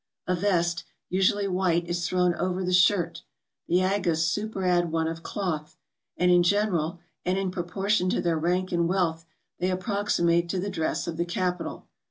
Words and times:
A 0.25 0.35
vest, 0.35 0.83
usually 1.11 1.47
white, 1.47 1.85
is 1.87 2.07
thrown 2.07 2.33
over 2.33 2.63
the 2.63 2.73
shirt; 2.73 3.21
the 3.67 3.83
Agas 3.83 4.27
superadd 4.27 4.89
one 4.89 5.07
of 5.07 5.21
cloth; 5.21 5.77
and 6.17 6.31
in 6.31 6.41
general, 6.41 6.97
and 7.23 7.37
in 7.37 7.51
proportion 7.51 8.09
to 8.09 8.19
their 8.19 8.39
rank 8.39 8.71
and 8.71 8.87
wealth, 8.89 9.25
they 9.59 9.69
approximate 9.69 10.49
to 10.49 10.59
the 10.59 10.71
dress 10.71 11.05
of 11.05 11.17
the 11.17 11.25
capital. 11.25 11.87